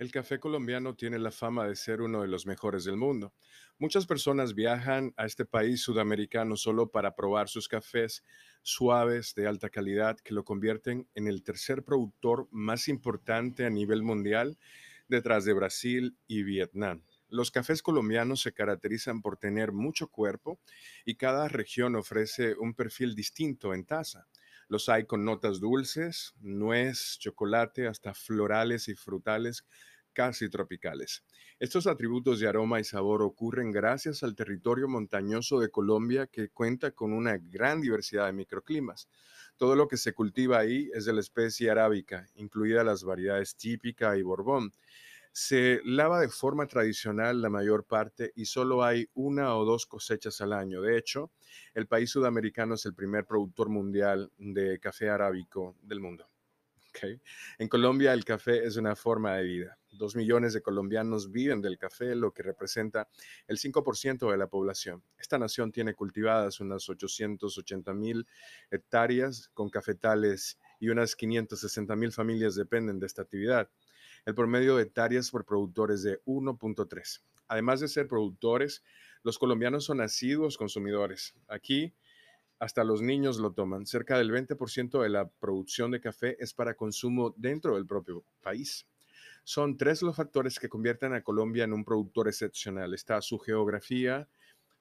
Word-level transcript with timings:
El 0.00 0.10
café 0.10 0.40
colombiano 0.40 0.96
tiene 0.96 1.18
la 1.18 1.30
fama 1.30 1.68
de 1.68 1.76
ser 1.76 2.00
uno 2.00 2.22
de 2.22 2.28
los 2.28 2.46
mejores 2.46 2.84
del 2.84 2.96
mundo. 2.96 3.34
Muchas 3.78 4.06
personas 4.06 4.54
viajan 4.54 5.12
a 5.18 5.26
este 5.26 5.44
país 5.44 5.82
sudamericano 5.82 6.56
solo 6.56 6.90
para 6.90 7.14
probar 7.14 7.50
sus 7.50 7.68
cafés 7.68 8.24
suaves 8.62 9.34
de 9.34 9.46
alta 9.46 9.68
calidad 9.68 10.16
que 10.16 10.32
lo 10.32 10.42
convierten 10.42 11.06
en 11.14 11.26
el 11.26 11.42
tercer 11.42 11.84
productor 11.84 12.48
más 12.50 12.88
importante 12.88 13.66
a 13.66 13.68
nivel 13.68 14.02
mundial 14.02 14.56
detrás 15.06 15.44
de 15.44 15.52
Brasil 15.52 16.16
y 16.26 16.44
Vietnam. 16.44 17.04
Los 17.28 17.50
cafés 17.50 17.82
colombianos 17.82 18.40
se 18.40 18.54
caracterizan 18.54 19.20
por 19.20 19.36
tener 19.36 19.70
mucho 19.70 20.08
cuerpo 20.08 20.62
y 21.04 21.16
cada 21.16 21.46
región 21.46 21.94
ofrece 21.94 22.54
un 22.58 22.72
perfil 22.72 23.14
distinto 23.14 23.74
en 23.74 23.84
taza. 23.84 24.28
Los 24.70 24.88
hay 24.88 25.04
con 25.04 25.24
notas 25.24 25.58
dulces, 25.58 26.32
nuez, 26.40 27.18
chocolate, 27.18 27.88
hasta 27.88 28.14
florales 28.14 28.86
y 28.86 28.94
frutales 28.94 29.66
casi 30.12 30.48
tropicales. 30.48 31.24
Estos 31.58 31.86
atributos 31.86 32.40
de 32.40 32.48
aroma 32.48 32.80
y 32.80 32.84
sabor 32.84 33.22
ocurren 33.22 33.70
gracias 33.70 34.22
al 34.22 34.34
territorio 34.34 34.88
montañoso 34.88 35.60
de 35.60 35.70
Colombia 35.70 36.26
que 36.26 36.48
cuenta 36.48 36.92
con 36.92 37.12
una 37.12 37.38
gran 37.38 37.80
diversidad 37.80 38.26
de 38.26 38.32
microclimas. 38.32 39.08
Todo 39.56 39.76
lo 39.76 39.88
que 39.88 39.96
se 39.96 40.14
cultiva 40.14 40.58
ahí 40.58 40.90
es 40.94 41.04
de 41.04 41.12
la 41.12 41.20
especie 41.20 41.70
arábica, 41.70 42.26
incluidas 42.34 42.84
las 42.84 43.04
variedades 43.04 43.56
típica 43.56 44.16
y 44.16 44.22
borbón. 44.22 44.72
Se 45.32 45.80
lava 45.84 46.20
de 46.20 46.28
forma 46.28 46.66
tradicional 46.66 47.40
la 47.40 47.50
mayor 47.50 47.84
parte 47.84 48.32
y 48.34 48.46
solo 48.46 48.82
hay 48.82 49.08
una 49.14 49.54
o 49.56 49.64
dos 49.64 49.86
cosechas 49.86 50.40
al 50.40 50.52
año. 50.52 50.80
De 50.80 50.96
hecho, 50.96 51.30
el 51.74 51.86
país 51.86 52.10
sudamericano 52.10 52.74
es 52.74 52.84
el 52.86 52.94
primer 52.94 53.26
productor 53.26 53.68
mundial 53.68 54.32
de 54.38 54.80
café 54.80 55.08
arábico 55.08 55.76
del 55.82 56.00
mundo. 56.00 56.28
En 57.58 57.68
Colombia 57.68 58.12
el 58.12 58.24
café 58.24 58.64
es 58.64 58.76
una 58.76 58.96
forma 58.96 59.36
de 59.36 59.44
vida. 59.44 59.79
Dos 60.00 60.16
millones 60.16 60.54
de 60.54 60.62
colombianos 60.62 61.30
viven 61.30 61.60
del 61.60 61.76
café, 61.76 62.14
lo 62.14 62.32
que 62.32 62.42
representa 62.42 63.10
el 63.46 63.58
5% 63.58 64.30
de 64.30 64.38
la 64.38 64.46
población. 64.46 65.02
Esta 65.18 65.38
nación 65.38 65.72
tiene 65.72 65.92
cultivadas 65.92 66.58
unas 66.60 66.88
880 66.88 67.92
mil 67.92 68.26
hectáreas 68.70 69.50
con 69.52 69.68
cafetales 69.68 70.58
y 70.78 70.88
unas 70.88 71.14
560 71.14 71.94
mil 71.96 72.12
familias 72.12 72.54
dependen 72.54 72.98
de 72.98 73.04
esta 73.04 73.20
actividad. 73.20 73.68
El 74.24 74.34
promedio 74.34 74.76
de 74.76 74.84
hectáreas 74.84 75.30
por 75.30 75.44
productores 75.44 76.02
de 76.02 76.22
1.3. 76.24 77.20
Además 77.48 77.80
de 77.80 77.88
ser 77.88 78.08
productores, 78.08 78.82
los 79.22 79.38
colombianos 79.38 79.84
son 79.84 80.00
asiduos 80.00 80.56
consumidores. 80.56 81.34
Aquí 81.46 81.92
hasta 82.58 82.84
los 82.84 83.02
niños 83.02 83.38
lo 83.38 83.52
toman. 83.52 83.84
Cerca 83.84 84.16
del 84.16 84.30
20% 84.32 85.02
de 85.02 85.10
la 85.10 85.28
producción 85.28 85.90
de 85.90 86.00
café 86.00 86.42
es 86.42 86.54
para 86.54 86.72
consumo 86.72 87.34
dentro 87.36 87.74
del 87.74 87.84
propio 87.84 88.24
país. 88.40 88.86
Son 89.44 89.76
tres 89.76 90.02
los 90.02 90.16
factores 90.16 90.58
que 90.58 90.68
convierten 90.68 91.12
a 91.14 91.22
Colombia 91.22 91.64
en 91.64 91.72
un 91.72 91.84
productor 91.84 92.28
excepcional. 92.28 92.94
Está 92.94 93.20
su 93.20 93.38
geografía, 93.38 94.28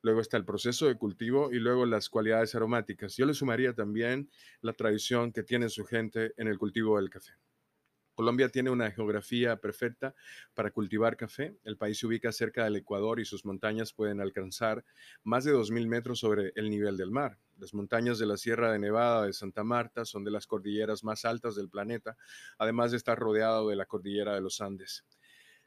luego 0.02 0.22
está 0.22 0.38
el 0.38 0.46
proceso 0.46 0.88
de 0.88 0.96
cultivo 0.96 1.52
y 1.52 1.60
luego 1.60 1.86
las 1.86 2.10
cualidades 2.10 2.56
aromáticas. 2.56 3.16
Yo 3.18 3.26
le 3.26 3.34
sumaría 3.34 3.74
también 3.74 4.30
la 4.62 4.74
tradición 4.74 5.32
que 5.32 5.44
tiene 5.44 5.70
su 5.70 5.86
gente 5.86 6.34
en 6.38 6.48
el 6.48 6.58
cultivo 6.58 6.98
del 6.98 7.10
café. 7.10 7.34
Colombia 8.20 8.50
tiene 8.50 8.70
una 8.70 8.92
geografía 8.92 9.56
perfecta 9.62 10.14
para 10.54 10.72
cultivar 10.72 11.16
café. 11.16 11.58
El 11.64 11.78
país 11.78 12.00
se 12.00 12.06
ubica 12.06 12.34
cerca 12.34 12.66
del 12.66 12.76
Ecuador 12.76 13.22
y 13.22 13.24
sus 13.24 13.46
montañas 13.46 13.94
pueden 13.94 14.20
alcanzar 14.20 14.84
más 15.24 15.46
de 15.46 15.54
2.000 15.54 15.88
metros 15.88 16.20
sobre 16.20 16.52
el 16.58 16.70
nivel 16.70 16.98
del 16.98 17.12
mar. 17.12 17.40
Las 17.58 17.74
montañas 17.74 18.20
de 18.20 18.26
la 18.26 18.36
Sierra 18.36 18.74
de 18.74 18.80
Nevada 18.80 19.26
de 19.26 19.32
Santa 19.32 19.64
Marta 19.64 20.04
son 20.04 20.26
de 20.26 20.32
las 20.32 20.48
cordilleras 20.48 21.02
más 21.06 21.24
altas 21.24 21.56
del 21.56 21.70
planeta, 21.70 22.18
además 22.58 22.92
de 22.92 22.98
estar 22.98 23.18
rodeado 23.18 23.70
de 23.70 23.78
la 23.78 23.86
cordillera 23.86 24.36
de 24.36 24.42
los 24.42 24.60
Andes. 24.60 25.06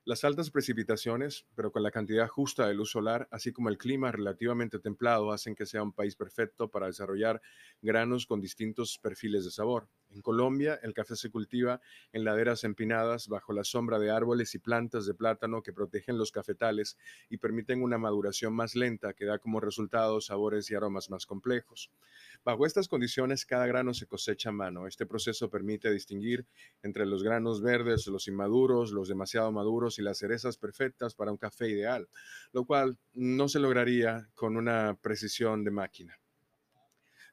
Las 0.04 0.22
altas 0.22 0.50
precipitaciones, 0.50 1.46
pero 1.54 1.72
con 1.72 1.82
la 1.82 1.90
cantidad 1.90 2.28
justa 2.28 2.66
de 2.66 2.74
luz 2.74 2.90
solar, 2.90 3.28
así 3.30 3.54
como 3.54 3.70
el 3.70 3.78
clima 3.78 4.12
relativamente 4.12 4.78
templado, 4.78 5.32
hacen 5.32 5.54
que 5.54 5.64
sea 5.64 5.82
un 5.82 5.94
país 5.94 6.16
perfecto 6.16 6.70
para 6.70 6.88
desarrollar 6.88 7.40
granos 7.80 8.26
con 8.26 8.42
distintos 8.42 8.98
perfiles 8.98 9.46
de 9.46 9.50
sabor. 9.52 9.88
En 10.12 10.20
Colombia, 10.20 10.78
el 10.82 10.92
café 10.92 11.16
se 11.16 11.30
cultiva 11.30 11.80
en 12.12 12.24
laderas 12.24 12.64
empinadas 12.64 13.28
bajo 13.28 13.52
la 13.52 13.64
sombra 13.64 13.98
de 13.98 14.10
árboles 14.10 14.54
y 14.54 14.58
plantas 14.58 15.06
de 15.06 15.14
plátano 15.14 15.62
que 15.62 15.72
protegen 15.72 16.18
los 16.18 16.32
cafetales 16.32 16.98
y 17.30 17.38
permiten 17.38 17.82
una 17.82 17.96
maduración 17.96 18.54
más 18.54 18.76
lenta 18.76 19.14
que 19.14 19.24
da 19.24 19.38
como 19.38 19.60
resultado 19.60 20.20
sabores 20.20 20.70
y 20.70 20.74
aromas 20.74 21.08
más 21.08 21.24
complejos. 21.24 21.90
Bajo 22.44 22.66
estas 22.66 22.88
condiciones, 22.88 23.46
cada 23.46 23.66
grano 23.66 23.94
se 23.94 24.06
cosecha 24.06 24.50
a 24.50 24.52
mano. 24.52 24.86
Este 24.86 25.06
proceso 25.06 25.48
permite 25.48 25.90
distinguir 25.90 26.46
entre 26.82 27.06
los 27.06 27.22
granos 27.22 27.62
verdes, 27.62 28.06
los 28.06 28.28
inmaduros, 28.28 28.92
los 28.92 29.08
demasiado 29.08 29.50
maduros 29.50 29.98
y 29.98 30.02
las 30.02 30.18
cerezas 30.18 30.58
perfectas 30.58 31.14
para 31.14 31.32
un 31.32 31.38
café 31.38 31.68
ideal, 31.70 32.08
lo 32.52 32.64
cual 32.64 32.98
no 33.14 33.48
se 33.48 33.60
lograría 33.60 34.28
con 34.34 34.56
una 34.56 34.98
precisión 35.00 35.64
de 35.64 35.70
máquina. 35.70 36.21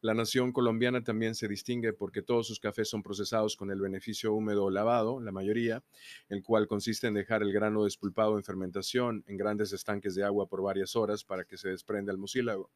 La 0.02 0.14
nación 0.14 0.54
colombiana 0.54 1.04
también 1.04 1.36
se 1.36 1.50
distingue 1.50 1.92
porque 1.92 2.22
todos 2.22 2.48
sus 2.48 2.62
cafés 2.62 2.88
son 2.88 3.04
procesados 3.04 3.58
con 3.58 3.70
el 3.70 3.82
beneficio 3.82 4.34
húmedo 4.34 4.70
lavado, 4.70 5.20
la 5.20 5.34
mayoría, 5.34 5.84
el 6.30 6.42
cual 6.42 6.68
consiste 6.68 7.08
en 7.08 7.16
dejar 7.16 7.42
el 7.42 7.52
grano 7.52 7.84
despulpado 7.84 8.38
en 8.38 8.46
fermentación 8.46 9.26
en 9.28 9.36
grandes 9.36 9.74
estanques 9.74 10.16
de 10.16 10.24
agua 10.24 10.48
por 10.48 10.62
varias 10.62 10.96
horas 10.96 11.26
para 11.26 11.44
que 11.44 11.58
se 11.58 11.68
desprenda 11.68 12.14
el 12.14 12.18
mucílago. 12.18 12.72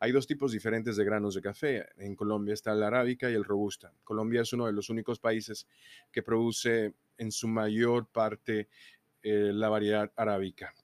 Hay 0.00 0.10
dos 0.10 0.26
tipos 0.26 0.50
diferentes 0.50 0.96
de 0.96 1.04
granos 1.04 1.36
de 1.36 1.42
café. 1.42 1.86
En 1.96 2.16
Colombia 2.16 2.54
está 2.54 2.72
el 2.72 2.82
arábica 2.82 3.30
y 3.30 3.34
el 3.34 3.44
robusta. 3.44 3.92
Colombia 4.02 4.42
es 4.42 4.52
uno 4.52 4.66
de 4.66 4.72
los 4.72 4.90
únicos 4.90 5.20
países 5.20 5.68
que 6.10 6.24
produce 6.24 6.94
en 7.18 7.30
su 7.30 7.46
mayor 7.46 8.06
parte 8.06 8.68
eh, 9.22 9.52
la 9.54 9.68
variedad 9.68 10.10
arábica. 10.16 10.74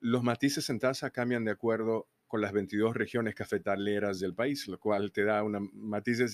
Los 0.00 0.24
matices 0.24 0.68
en 0.70 0.80
taza 0.80 1.10
cambian 1.10 1.44
de 1.44 1.52
acuerdo 1.52 2.08
con 2.32 2.40
las 2.40 2.52
22 2.52 2.96
regiones 2.96 3.34
cafetaleras 3.34 4.18
del 4.18 4.34
país, 4.34 4.66
lo 4.66 4.80
cual 4.80 5.12
te 5.12 5.22
da 5.22 5.42
una, 5.42 5.60
matices 5.74 6.32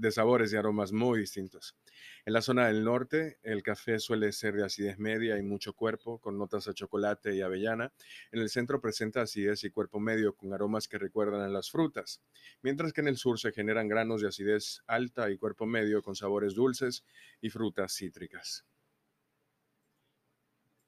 de, 0.00 0.10
sabores 0.10 0.52
y 0.52 0.56
aromas 0.56 0.90
muy 0.90 1.20
distintos. 1.20 1.76
En 2.24 2.32
la 2.32 2.42
zona 2.42 2.66
del 2.66 2.82
norte, 2.82 3.38
el 3.44 3.62
café 3.62 4.00
suele 4.00 4.32
ser 4.32 4.54
de 4.54 4.64
acidez 4.64 4.98
media 4.98 5.38
y 5.38 5.44
mucho 5.44 5.72
cuerpo, 5.72 6.18
con 6.18 6.36
notas 6.36 6.66
a 6.66 6.74
chocolate 6.74 7.36
y 7.36 7.42
avellana. 7.42 7.92
En 8.32 8.40
el 8.40 8.48
centro 8.48 8.80
presenta 8.80 9.22
acidez 9.22 9.62
y 9.62 9.70
cuerpo 9.70 10.00
medio, 10.00 10.34
con 10.34 10.52
aromas 10.52 10.88
que 10.88 10.98
recuerdan 10.98 11.42
a 11.42 11.48
las 11.48 11.70
frutas, 11.70 12.20
mientras 12.62 12.92
que 12.92 13.02
en 13.02 13.06
el 13.06 13.16
sur 13.16 13.38
se 13.38 13.52
generan 13.52 13.86
granos 13.86 14.22
de 14.22 14.26
acidez 14.26 14.82
alta 14.88 15.30
y 15.30 15.38
cuerpo 15.38 15.64
medio, 15.64 16.02
con 16.02 16.16
sabores 16.16 16.56
dulces 16.56 17.04
y 17.40 17.50
frutas 17.50 17.94
cítricas. 17.94 18.66